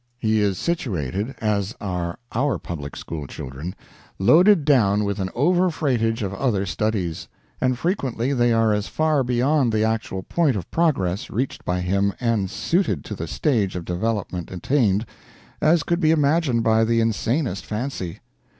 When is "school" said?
2.95-3.27